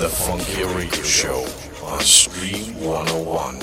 The 0.00 0.08
Funky 0.08 0.62
Radio 0.62 1.02
Show 1.02 1.44
on 1.82 1.98
Stream 1.98 2.80
101. 2.80 3.58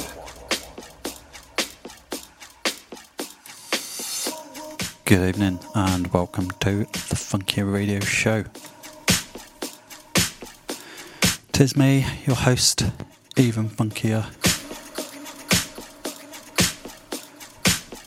Good 5.06 5.30
evening 5.30 5.60
and 5.76 6.08
welcome 6.14 6.52
to 6.60 6.80
the 6.84 7.16
Funky 7.16 7.64
Radio 7.64 8.02
Show. 8.02 8.44
Tis 11.54 11.78
me, 11.78 12.06
your 12.26 12.36
host, 12.36 12.84
even 13.38 13.70
funkier, 13.70 14.26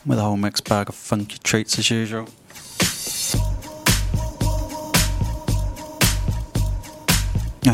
with 0.04 0.18
a 0.18 0.22
whole 0.22 0.36
mixed 0.36 0.68
bag 0.68 0.90
of 0.90 0.94
funky 0.94 1.38
treats 1.38 1.78
as 1.78 1.90
usual. 1.90 2.28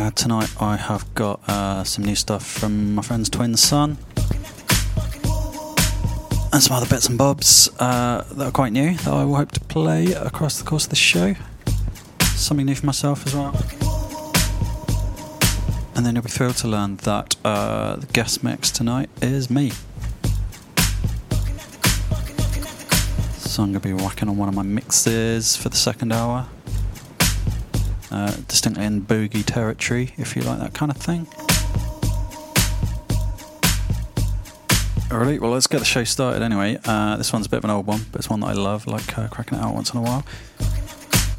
Uh, 0.05 0.11
tonight 0.11 0.55
I 0.61 0.77
have 0.77 1.15
got 1.15 1.41
uh, 1.49 1.83
some 1.83 2.05
new 2.05 2.15
stuff 2.15 2.47
from 2.47 2.95
my 2.95 3.01
friend's 3.01 3.31
twin 3.31 3.57
son 3.57 3.97
and 6.53 6.63
some 6.63 6.77
other 6.77 6.85
bits 6.85 7.09
and 7.09 7.17
bobs 7.17 7.71
uh, 7.81 8.23
that 8.33 8.49
are 8.49 8.51
quite 8.51 8.75
new 8.75 8.93
that 8.99 9.09
I 9.09 9.25
will 9.25 9.37
hope 9.37 9.53
to 9.53 9.61
play 9.61 10.13
across 10.13 10.59
the 10.59 10.65
course 10.67 10.85
of 10.85 10.91
the 10.91 10.97
show. 10.97 11.35
Something 12.35 12.67
new 12.67 12.75
for 12.75 12.85
myself 12.85 13.27
as 13.27 13.35
well. 13.35 13.57
And 15.97 16.05
then 16.05 16.17
you'll 16.17 16.25
be 16.25 16.29
thrilled 16.29 16.57
to 16.57 16.69
learn 16.69 16.97
that 16.97 17.37
uh, 17.43 17.97
the 17.97 18.07
guest 18.09 18.45
mix 18.45 18.71
tonight 18.71 19.09
is 19.23 19.49
me. 19.49 19.73
So 23.39 23.63
I'm 23.63 23.73
going 23.73 23.81
to 23.81 23.81
be 23.81 23.95
whacking 23.95 24.29
on 24.29 24.37
one 24.37 24.51
of 24.51 24.55
my 24.55 24.65
mixes 24.65 25.57
for 25.57 25.71
the 25.71 25.77
second 25.77 26.13
hour. 26.13 26.47
Uh, 28.15 28.31
distinctly 28.47 28.85
in 28.85 29.03
boogie 29.03 29.45
territory, 29.45 30.15
if 30.17 30.37
you 30.37 30.43
like 30.43 30.61
that 30.61 30.73
kind 30.73 30.89
of 30.89 30.97
thing. 30.97 31.27
Alright, 35.11 35.41
well, 35.41 35.51
let's 35.51 35.67
get 35.67 35.81
the 35.81 35.85
show 35.85 36.05
started 36.05 36.41
anyway. 36.41 36.79
Uh, 36.85 37.17
this 37.17 37.33
one's 37.33 37.47
a 37.47 37.49
bit 37.49 37.57
of 37.57 37.65
an 37.65 37.71
old 37.71 37.87
one, 37.87 38.07
but 38.13 38.21
it's 38.21 38.31
one 38.31 38.39
that 38.39 38.47
I 38.47 38.53
love, 38.53 38.87
like 38.87 39.19
uh, 39.19 39.27
cracking 39.27 39.59
it 39.59 39.61
out 39.63 39.75
once 39.75 39.93
in 39.93 39.99
a 39.99 40.03
while. 40.03 40.25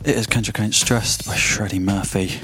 It 0.04 0.18
is 0.18 0.28
Kendrick 0.28 0.60
Ain't 0.60 0.76
Stressed 0.76 1.26
by 1.26 1.36
Shreddy 1.36 1.80
Murphy. 1.80 2.42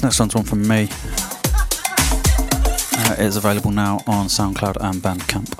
This 0.00 0.04
next 0.04 0.20
one's 0.20 0.34
one 0.36 0.44
from 0.44 0.68
me. 0.68 0.88
Uh, 2.92 3.14
it 3.14 3.24
is 3.24 3.36
available 3.36 3.72
now 3.72 3.96
on 4.06 4.26
SoundCloud 4.26 4.76
and 4.80 5.02
Bandcamp. 5.02 5.52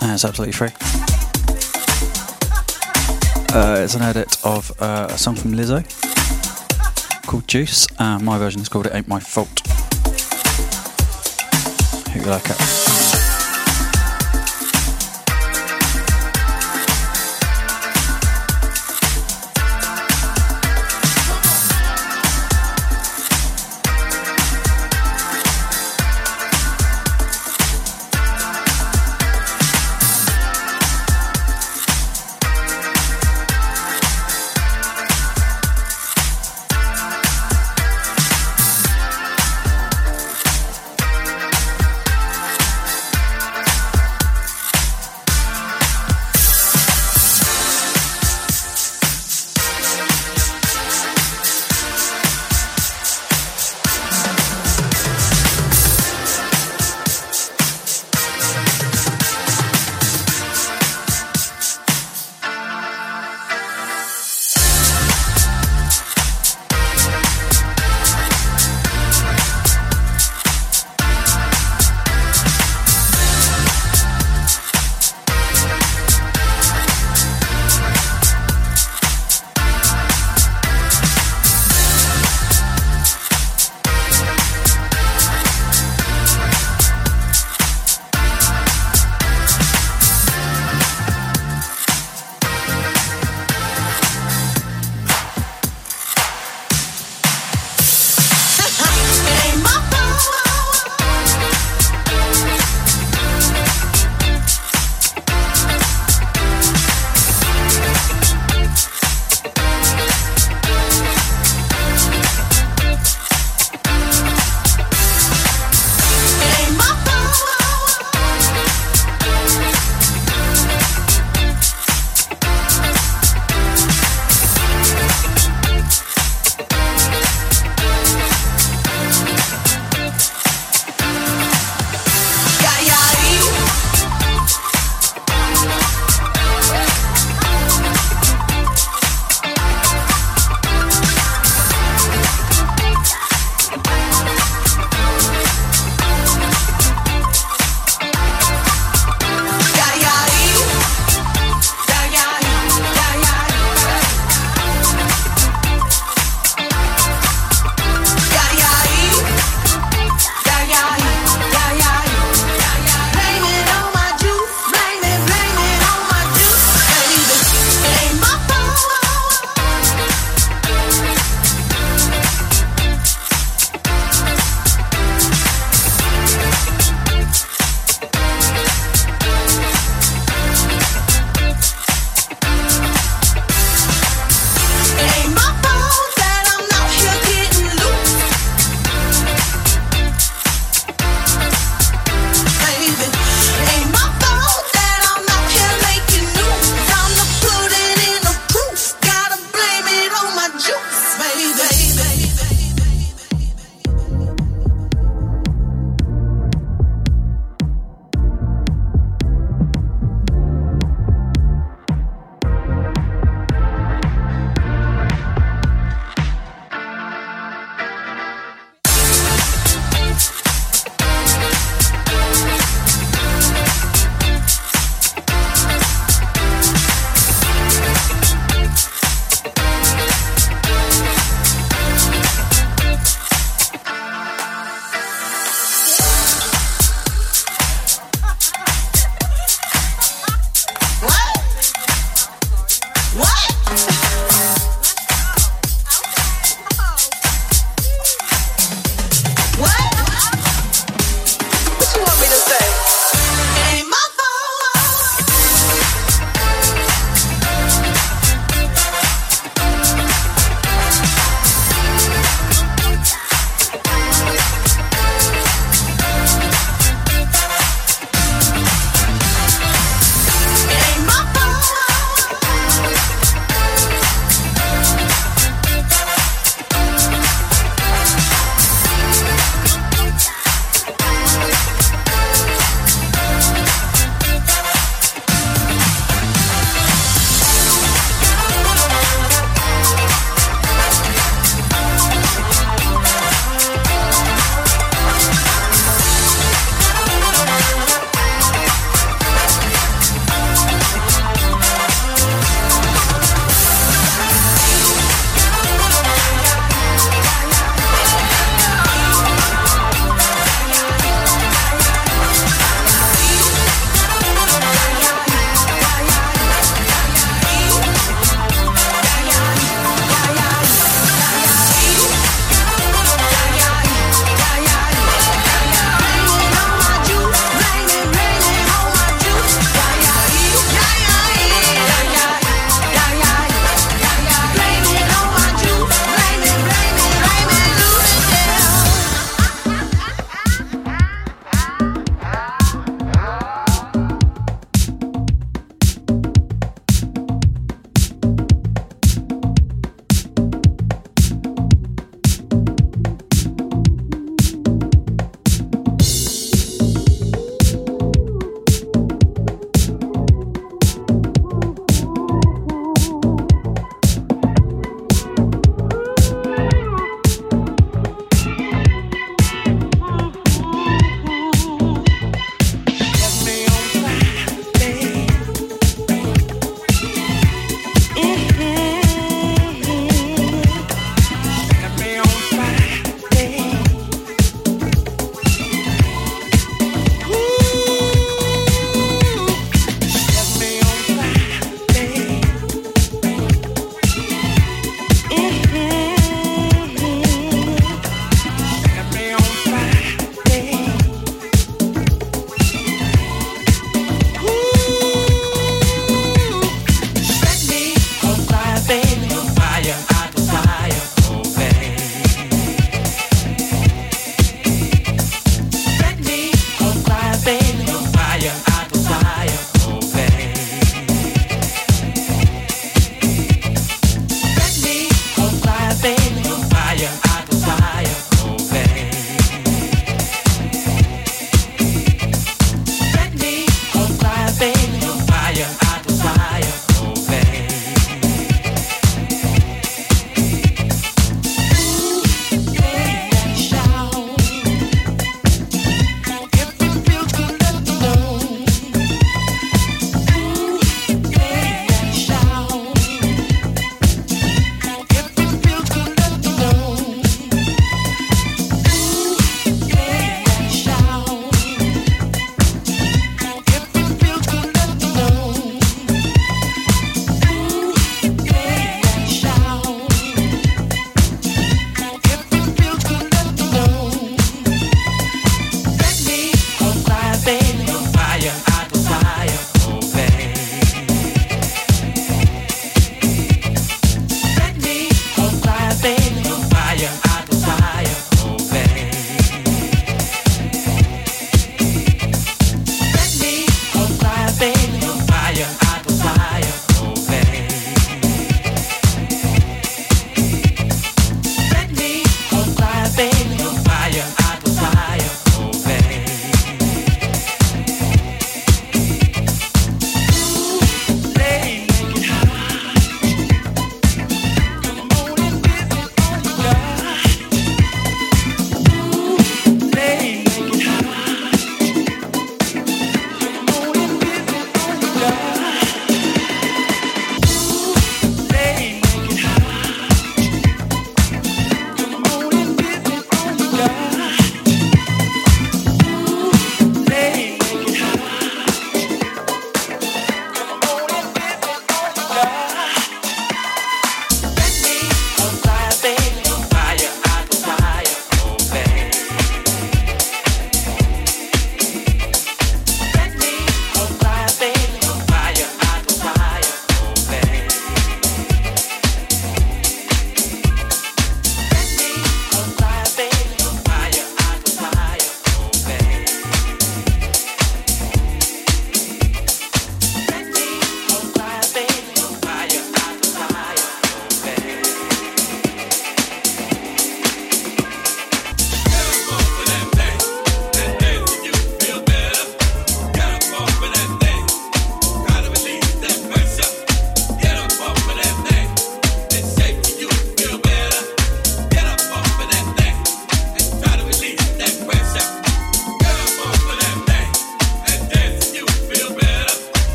Uh, 0.00 0.14
it's 0.14 0.24
absolutely 0.24 0.52
free. 0.52 0.68
Uh, 3.52 3.80
it's 3.82 3.96
an 3.96 4.02
edit 4.02 4.36
of 4.44 4.70
uh, 4.80 5.08
a 5.10 5.18
song 5.18 5.34
from 5.34 5.54
Lizzo 5.54 5.82
called 7.26 7.48
Juice. 7.48 7.88
My 7.98 8.38
version 8.38 8.60
is 8.60 8.68
called 8.68 8.86
It 8.86 8.94
Ain't 8.94 9.08
My 9.08 9.18
Fault. 9.18 9.66
Hope 12.06 12.14
you 12.14 12.30
like 12.30 12.48
it. 12.50 12.77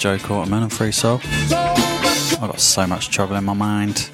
Sir 0.00 0.16
Joe 0.16 0.24
Quarterman 0.26 0.62
and 0.62 0.72
Free 0.72 0.92
Soul. 0.92 1.20
I've 1.22 2.40
got 2.40 2.58
so 2.58 2.86
much 2.86 3.10
trouble 3.10 3.36
in 3.36 3.44
my 3.44 3.52
mind. 3.52 4.08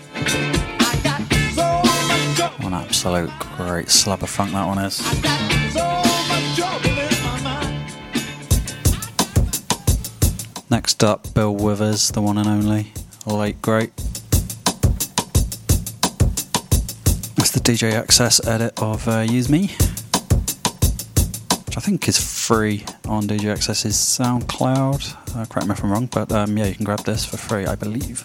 What 2.56 2.64
an 2.64 2.74
absolute 2.74 3.30
great 3.56 3.88
slab 3.88 4.24
of 4.24 4.28
funk 4.28 4.50
that 4.50 4.66
one 4.66 4.78
is. 4.78 5.00
Next 10.70 11.04
up, 11.04 11.32
Bill 11.34 11.54
Withers, 11.54 12.10
the 12.10 12.20
one 12.20 12.38
and 12.38 12.48
only, 12.48 12.92
late 13.24 13.62
great. 13.62 13.92
It's 17.36 17.52
the 17.52 17.60
DJ 17.62 17.92
Access 17.92 18.44
edit 18.44 18.72
of 18.82 19.06
uh, 19.06 19.20
Use 19.20 19.48
Me, 19.48 19.68
which 21.66 21.76
I 21.76 21.80
think 21.80 22.08
is 22.08 22.18
free 22.18 22.84
on 23.04 23.28
DJ 23.28 23.52
Access's 23.52 23.94
SoundCloud. 23.94 25.25
Uh, 25.36 25.44
correct 25.44 25.68
me 25.68 25.74
if 25.74 25.84
I'm 25.84 25.92
wrong, 25.92 26.06
but 26.06 26.32
um, 26.32 26.56
yeah, 26.56 26.64
you 26.64 26.74
can 26.74 26.86
grab 26.86 27.00
this 27.00 27.26
for 27.26 27.36
free, 27.36 27.66
I 27.66 27.74
believe. 27.74 28.24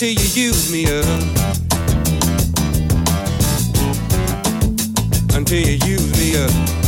And 0.00 0.16
then 0.16 0.22
you 0.22 0.42
use 0.44 0.70
me 0.70 0.86
rude. 6.36 6.87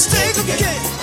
mistake 0.00 0.54
again. 0.54 0.99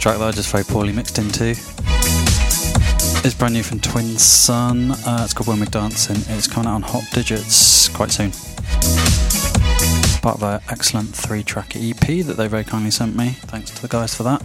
Track 0.00 0.18
that 0.18 0.28
I 0.28 0.30
just 0.30 0.50
very 0.52 0.62
poorly 0.62 0.92
mixed 0.92 1.18
into 1.18 1.50
It's 3.24 3.34
brand 3.34 3.54
new 3.54 3.64
from 3.64 3.80
Twin 3.80 4.16
Sun. 4.16 4.92
Uh, 4.92 5.22
it's 5.24 5.34
called 5.34 5.48
When 5.48 5.58
We're 5.58 5.66
Dancing. 5.66 6.16
It's 6.36 6.46
coming 6.46 6.68
out 6.68 6.76
on 6.76 6.82
Hot 6.82 7.02
Digits 7.12 7.88
quite 7.88 8.12
soon. 8.12 8.30
Part 10.22 10.36
of 10.36 10.40
their 10.40 10.60
excellent 10.70 11.08
three 11.16 11.42
track 11.42 11.74
EP 11.74 12.24
that 12.24 12.36
they 12.36 12.46
very 12.46 12.62
kindly 12.62 12.92
sent 12.92 13.16
me. 13.16 13.30
Thanks 13.30 13.70
to 13.72 13.82
the 13.82 13.88
guys 13.88 14.14
for 14.14 14.22
that. 14.22 14.42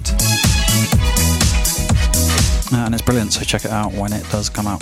Uh, 2.74 2.86
and 2.86 2.96
it's 2.96 3.04
brilliant, 3.04 3.34
so 3.34 3.44
check 3.44 3.64
it 3.64 3.72
out 3.72 3.94
when 3.94 4.12
it 4.12 4.28
does 4.32 4.50
come 4.50 4.66
out. 4.66 4.82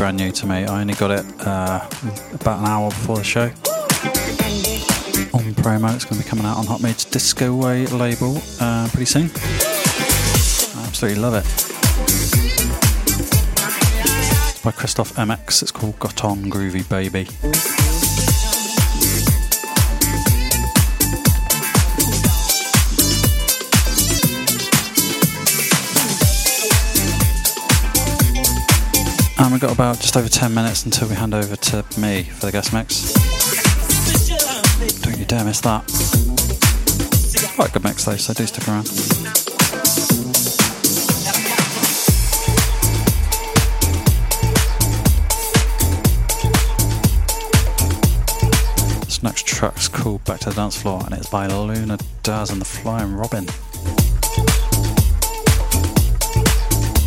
Brand 0.00 0.16
new 0.16 0.32
to 0.32 0.46
me. 0.46 0.64
I 0.64 0.80
only 0.80 0.94
got 0.94 1.10
it 1.10 1.26
uh, 1.46 1.86
about 2.32 2.60
an 2.60 2.64
hour 2.64 2.88
before 2.88 3.18
the 3.18 3.22
show. 3.22 3.50
On 5.34 5.44
promo, 5.60 5.94
it's 5.94 6.06
going 6.06 6.18
to 6.18 6.24
be 6.24 6.26
coming 6.26 6.46
out 6.46 6.56
on 6.56 6.64
Hot 6.64 6.80
Meets 6.80 7.04
Disco 7.04 7.54
Way 7.54 7.84
label 7.88 8.38
uh, 8.62 8.88
pretty 8.90 9.04
soon. 9.04 9.24
I 9.24 10.86
absolutely 10.86 11.20
love 11.20 11.34
it. 11.34 11.44
It's 14.48 14.62
by 14.62 14.70
Christoph 14.70 15.12
MX. 15.16 15.60
It's 15.60 15.70
called 15.70 15.98
Got 15.98 16.24
On 16.24 16.50
Groovy 16.50 16.88
Baby. 16.88 17.79
We've 29.60 29.68
got 29.68 29.74
about 29.74 30.00
just 30.00 30.16
over 30.16 30.26
10 30.26 30.54
minutes 30.54 30.86
until 30.86 31.06
we 31.06 31.14
hand 31.14 31.34
over 31.34 31.54
to 31.54 31.84
me 32.00 32.22
for 32.22 32.46
the 32.46 32.52
guest 32.52 32.72
mix. 32.72 33.12
Don't 35.02 35.18
you 35.18 35.26
dare 35.26 35.44
miss 35.44 35.60
that. 35.60 35.84
Quite 37.56 37.68
a 37.68 37.72
good 37.72 37.84
mix 37.84 38.06
though, 38.06 38.16
so 38.16 38.32
do 38.32 38.46
stick 38.46 38.66
around. 38.66 38.86
Next 49.22 49.44
track's 49.44 49.88
called 49.88 50.24
Back 50.24 50.40
to 50.40 50.48
the 50.48 50.54
Dance 50.54 50.80
Floor 50.80 51.02
and 51.04 51.12
it's 51.12 51.28
by 51.28 51.48
Luna 51.48 51.98
Daz 52.22 52.48
and 52.48 52.62
the 52.62 52.64
Flying 52.64 53.12
Robin. 53.12 53.44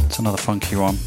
It's 0.06 0.20
another 0.20 0.38
funky 0.38 0.76
one. 0.76 0.99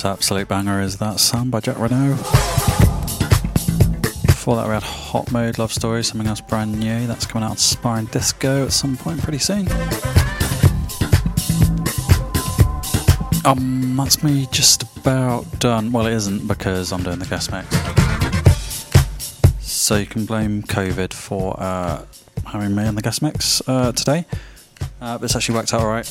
This 0.00 0.06
absolute 0.06 0.48
banger 0.48 0.80
is 0.80 0.96
That 0.96 1.20
Sun 1.20 1.50
by 1.50 1.60
Jack 1.60 1.78
Renault. 1.78 2.16
Before 4.24 4.56
that, 4.56 4.66
we 4.66 4.72
had 4.72 4.82
Hot 4.82 5.30
Mode 5.30 5.58
Love 5.58 5.74
Story, 5.74 6.02
something 6.02 6.26
else 6.26 6.40
brand 6.40 6.80
new. 6.80 7.06
That's 7.06 7.26
coming 7.26 7.44
out 7.44 7.50
on 7.50 7.56
Sparring 7.58 8.06
Disco 8.06 8.64
at 8.64 8.72
some 8.72 8.96
point 8.96 9.22
pretty 9.22 9.40
soon. 9.40 9.68
Um, 13.44 13.94
that's 13.94 14.22
me 14.22 14.48
just 14.50 14.84
about 14.96 15.44
done. 15.58 15.92
Well, 15.92 16.06
it 16.06 16.14
isn't 16.14 16.48
because 16.48 16.92
I'm 16.94 17.02
doing 17.02 17.18
the 17.18 17.26
guest 17.26 17.52
mix. 17.52 17.68
So 19.60 19.96
you 19.96 20.06
can 20.06 20.24
blame 20.24 20.62
COVID 20.62 21.12
for 21.12 21.60
uh, 21.60 22.06
having 22.46 22.74
me 22.74 22.86
on 22.86 22.94
the 22.94 23.02
guest 23.02 23.20
mix 23.20 23.60
uh, 23.68 23.92
today. 23.92 24.24
Uh, 25.02 25.18
but 25.18 25.26
it's 25.26 25.36
actually 25.36 25.56
worked 25.56 25.74
out 25.74 25.82
alright. 25.82 26.10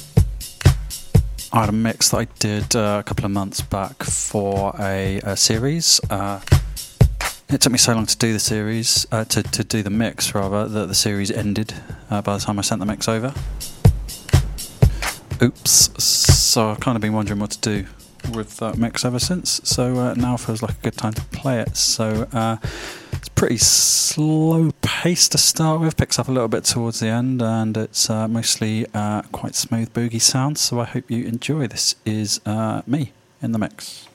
I 1.51 1.61
had 1.61 1.69
a 1.69 1.71
mix 1.73 2.09
that 2.09 2.17
I 2.17 2.27
did 2.37 2.75
uh, 2.75 2.97
a 2.99 3.03
couple 3.03 3.25
of 3.25 3.31
months 3.31 3.61
back 3.61 4.03
for 4.03 4.75
a, 4.79 5.19
a 5.23 5.35
series. 5.35 5.99
Uh, 6.07 6.41
it 7.49 7.61
took 7.61 7.71
me 7.71 7.79
so 7.79 7.95
long 7.95 8.05
to 8.05 8.17
do 8.17 8.33
the 8.33 8.39
series, 8.39 9.07
uh, 9.11 9.25
to, 9.25 9.41
to 9.41 9.63
do 9.63 9.81
the 9.81 9.89
mix 9.89 10.35
rather, 10.35 10.67
that 10.67 10.87
the 10.87 10.93
series 10.93 11.31
ended 11.31 11.73
uh, 12.11 12.21
by 12.21 12.37
the 12.37 12.43
time 12.43 12.59
I 12.59 12.61
sent 12.61 12.79
the 12.79 12.85
mix 12.85 13.07
over. 13.07 13.33
Oops. 15.41 16.03
So 16.03 16.69
I've 16.69 16.79
kind 16.81 16.95
of 16.95 17.01
been 17.01 17.13
wondering 17.13 17.39
what 17.39 17.49
to 17.51 17.59
do 17.59 17.87
with 18.31 18.57
that 18.57 18.77
mix 18.77 19.03
ever 19.03 19.17
since. 19.17 19.59
So 19.63 19.97
uh, 19.97 20.13
now 20.13 20.37
feels 20.37 20.61
like 20.61 20.77
a 20.77 20.81
good 20.81 20.97
time 20.97 21.13
to 21.13 21.21
play 21.25 21.61
it. 21.61 21.75
So 21.75 22.27
uh, 22.31 22.57
it's 23.19 23.29
pretty 23.29 23.57
slow 23.57 24.71
pace 24.81 25.27
to 25.29 25.37
start 25.37 25.81
with, 25.81 25.97
picks 25.97 26.17
up 26.17 26.29
a 26.29 26.31
little 26.31 26.47
bit 26.47 26.63
towards 26.63 27.01
the 27.01 27.07
end, 27.07 27.41
and 27.41 27.75
it's 27.75 28.09
uh, 28.09 28.27
mostly 28.27 28.85
uh, 28.93 29.23
quite 29.33 29.55
smooth 29.55 29.93
boogie 29.93 30.21
sounds. 30.21 30.61
So 30.61 30.79
I 30.79 30.85
hope 30.85 31.11
you 31.11 31.25
enjoy. 31.25 31.67
This 31.67 31.95
is 32.05 32.39
uh, 32.45 32.81
me 32.87 33.11
in 33.41 33.51
the 33.51 33.59
mix. 33.59 34.08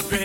It 0.00 0.23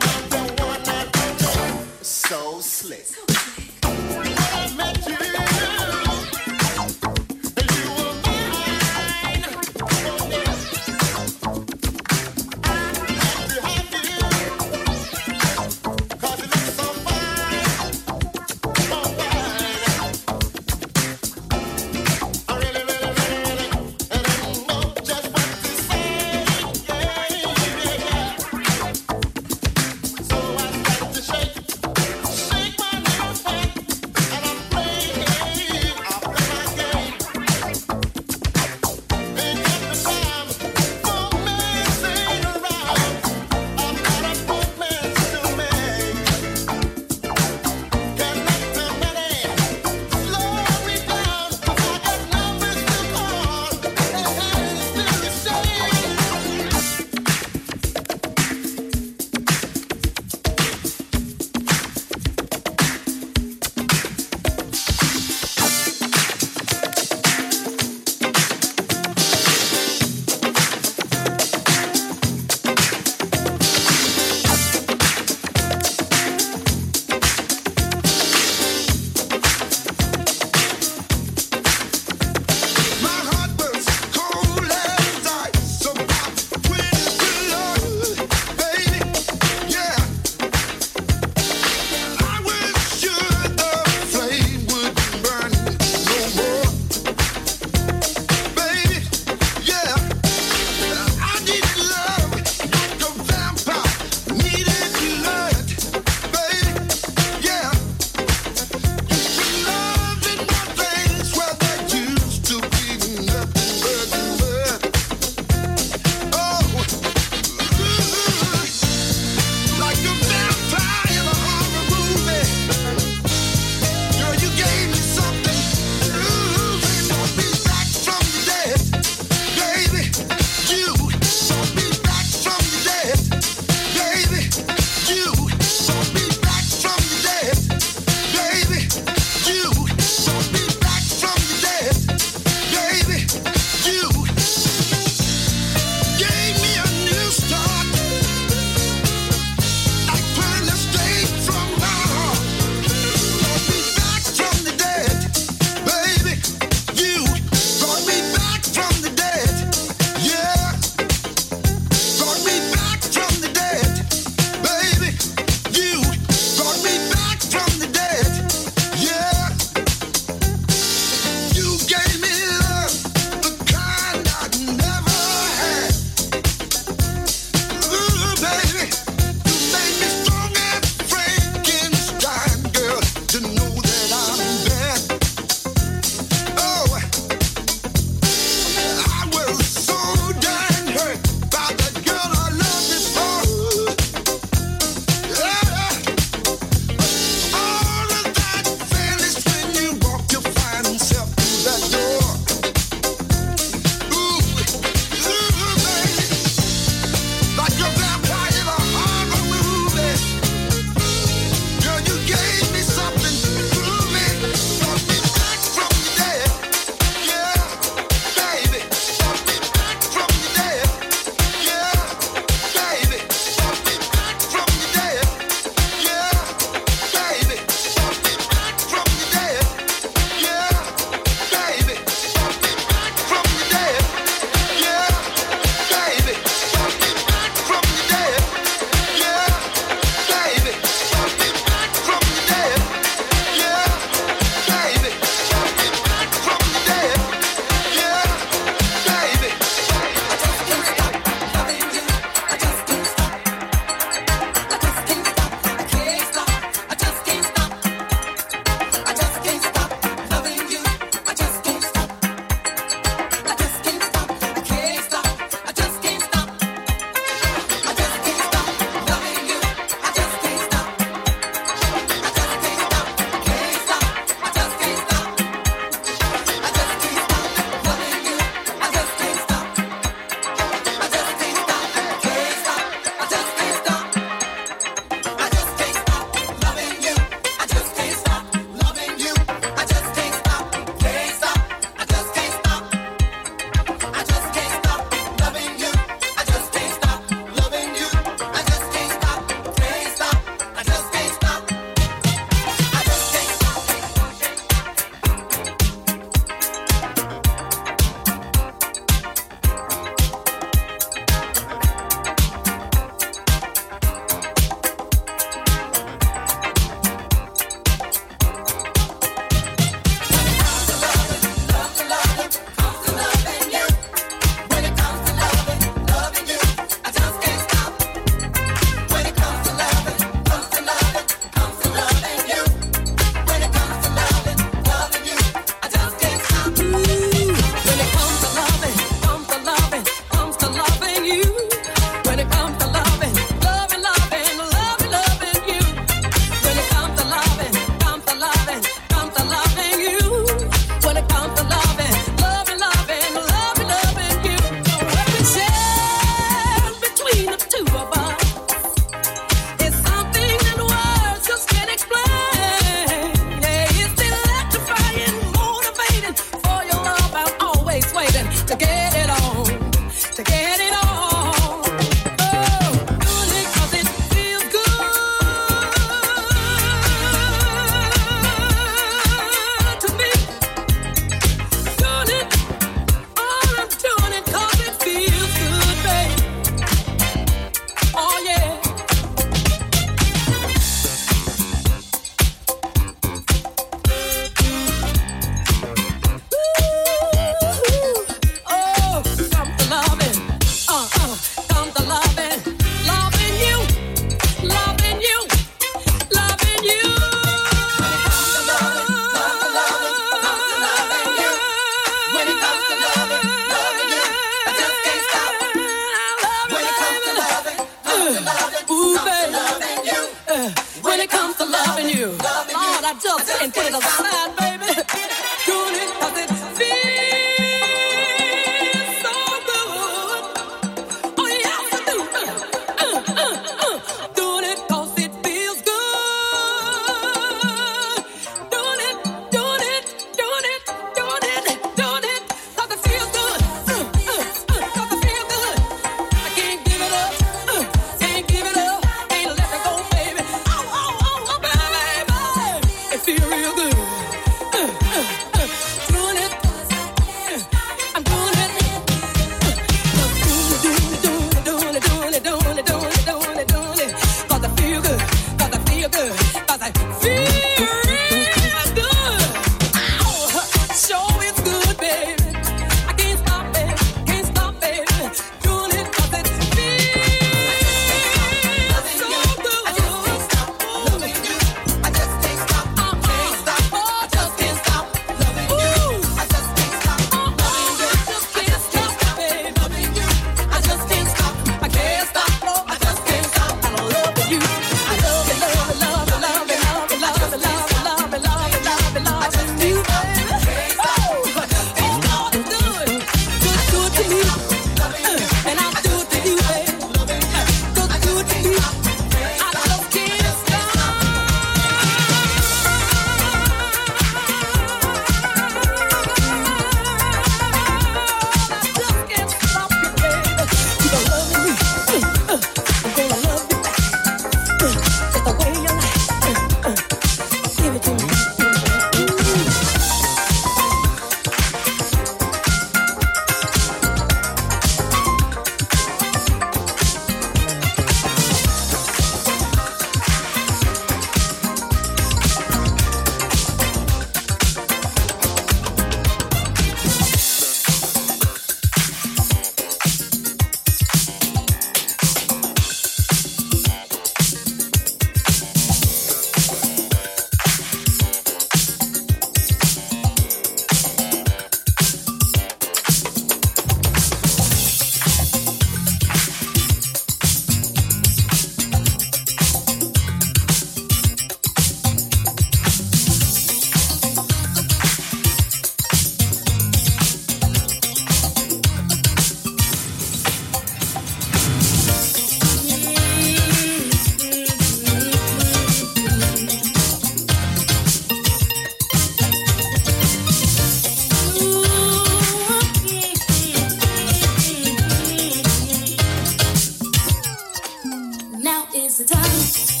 the 599.23 599.35
time, 599.35 600.00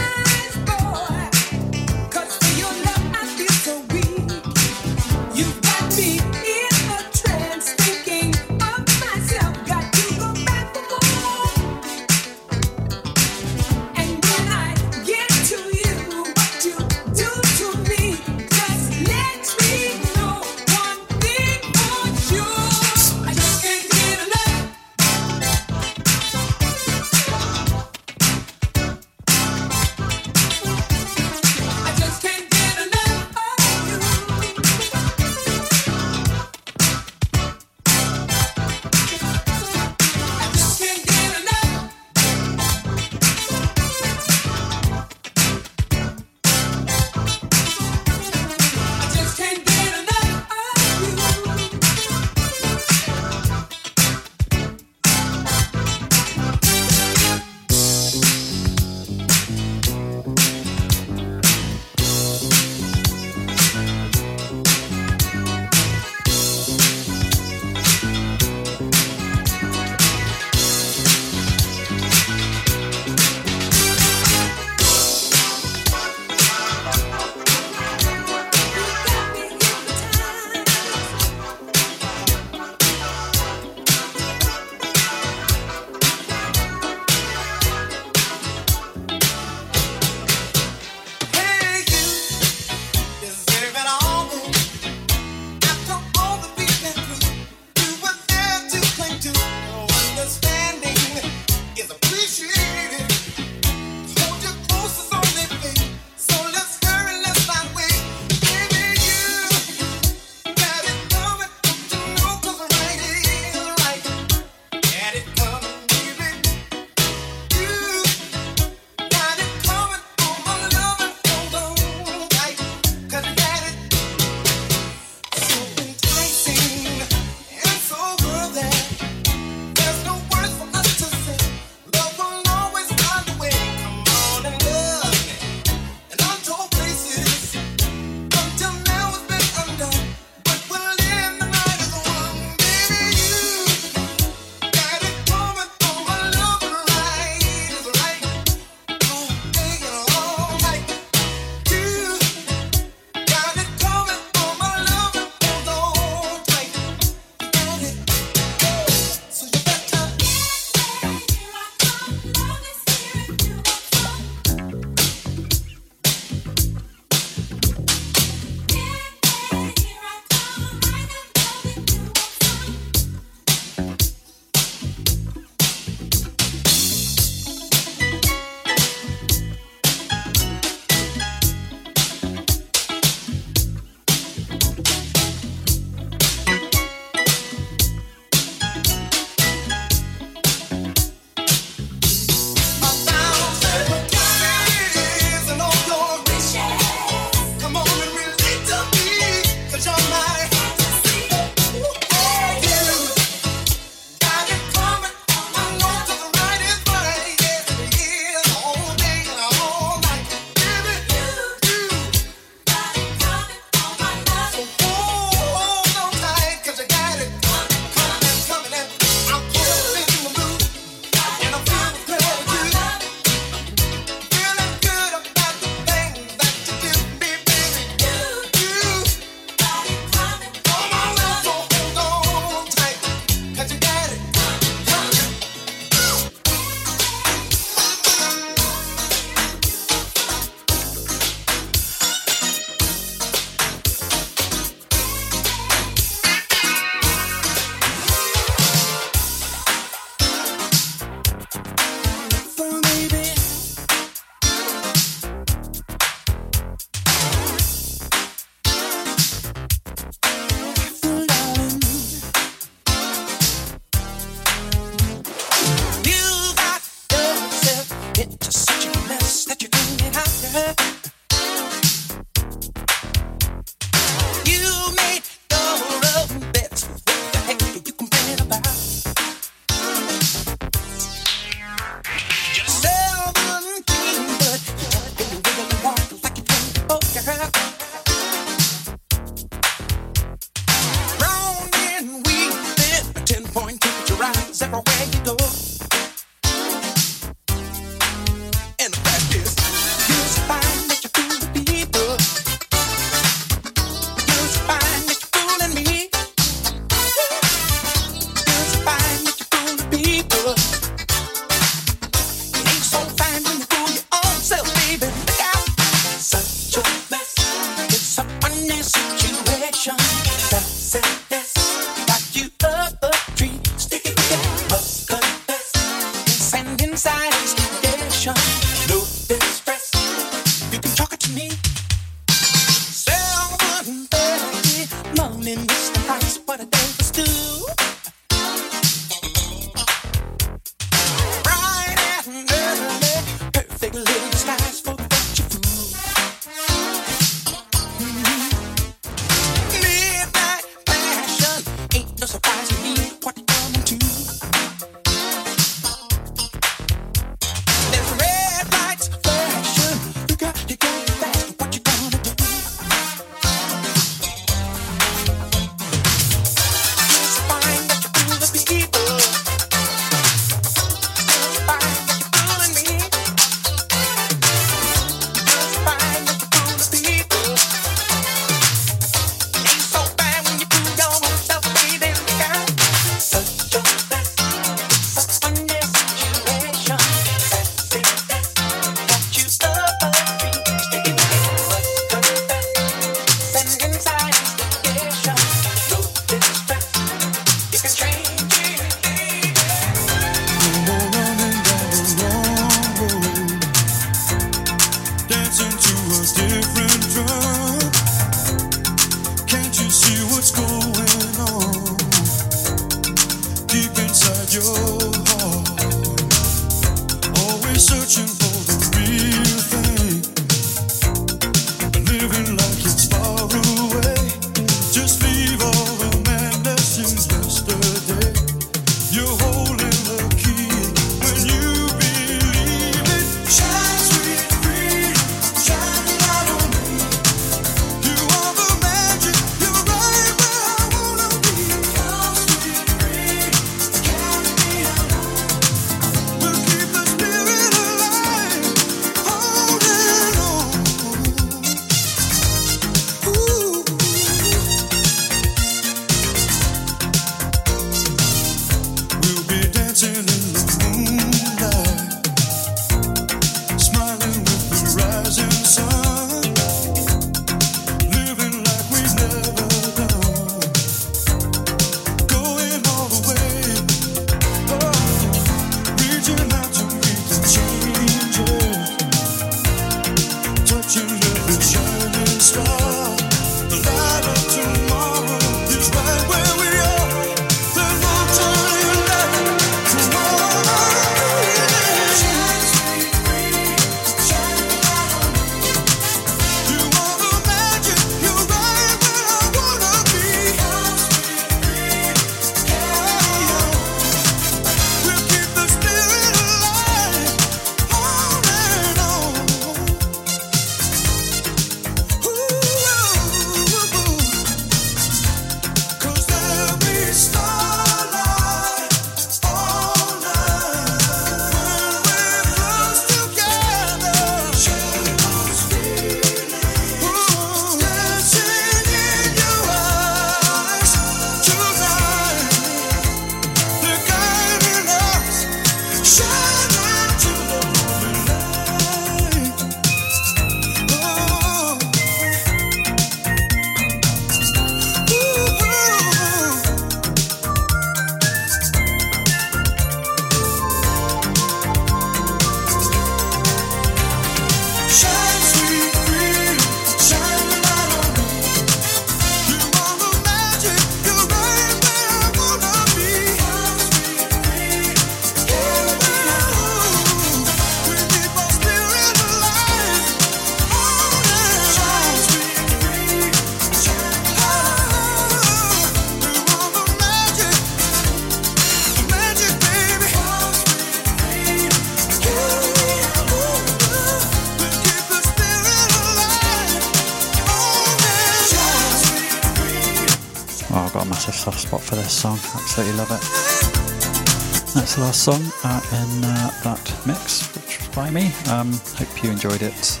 song 595.12 595.42
uh, 595.64 595.80
in 595.92 596.24
uh, 596.24 596.50
that 596.62 597.06
mix, 597.06 597.54
which 597.56 597.80
by 597.94 598.10
me. 598.10 598.32
Um, 598.48 598.72
hope 598.94 599.24
you 599.24 599.30
enjoyed 599.30 599.62
it. 599.62 600.00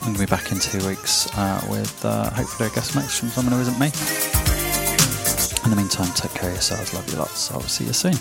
I'm 0.00 0.12
going 0.12 0.14
to 0.14 0.20
be 0.20 0.26
back 0.26 0.52
in 0.52 0.58
two 0.58 0.86
weeks 0.86 1.26
uh, 1.36 1.66
with 1.68 2.04
uh, 2.04 2.30
hopefully 2.30 2.68
a 2.68 2.72
guest 2.72 2.94
mix 2.94 3.18
from 3.18 3.30
someone 3.30 3.54
who 3.54 3.60
isn't 3.60 3.78
me. 3.80 3.86
In 5.64 5.70
the 5.70 5.76
meantime, 5.76 6.12
take 6.14 6.32
care 6.34 6.50
of 6.50 6.54
yourselves. 6.54 6.94
Love 6.94 7.10
you 7.10 7.18
lots. 7.18 7.50
I'll 7.50 7.60
see 7.62 7.84
you 7.84 7.92
soon. 7.92 8.14